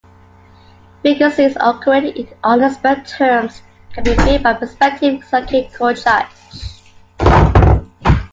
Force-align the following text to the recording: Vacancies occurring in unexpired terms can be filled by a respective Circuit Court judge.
Vacancies 1.03 1.55
occurring 1.61 2.05
in 2.05 2.27
unexpired 2.43 3.05
terms 3.05 3.61
can 3.93 4.03
be 4.03 4.15
filled 4.15 4.41
by 4.41 4.53
a 4.53 4.59
respective 4.59 5.23
Circuit 5.25 5.71
Court 5.75 6.03
judge. 6.03 7.85